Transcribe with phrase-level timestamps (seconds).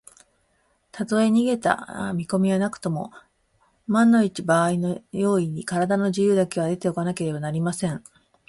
[0.91, 3.11] たとえ逃げだす見こみはなくとも、
[3.85, 8.03] まんいちのばあいの用意に、からだの自由だけは得ておかねばなりません。